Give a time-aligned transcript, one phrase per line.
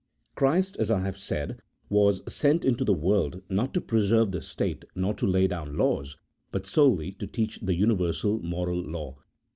[0.33, 4.83] Christ, as I have said, was sent into the world, not to preserve the state
[4.95, 6.17] nor to lay down laws,
[6.51, 9.23] but solely to teach the universal moral law, so CHAP.